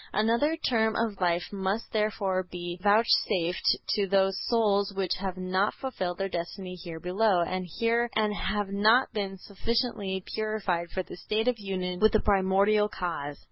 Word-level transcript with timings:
Another 0.13 0.57
term 0.57 0.95
of 0.95 1.21
life 1.21 1.53
must 1.53 1.91
therefore 1.93 2.41
be 2.41 2.79
vouchsafed 2.81 3.77
to 3.89 4.07
those 4.07 4.35
souls 4.47 4.91
which 4.95 5.13
have 5.19 5.37
not 5.37 5.75
fulfilled 5.75 6.17
their 6.17 6.27
destiny 6.27 6.73
here 6.73 6.99
below, 6.99 7.41
and 7.43 7.69
have 8.35 8.69
not 8.69 9.13
been 9.13 9.37
sufficiently 9.37 10.23
purified 10.33 10.89
for 10.89 11.03
the 11.03 11.17
state 11.17 11.47
of 11.47 11.59
union 11.59 11.99
with 11.99 12.13
the 12.13 12.19
Primordial 12.19 12.89
Cause. 12.89 13.37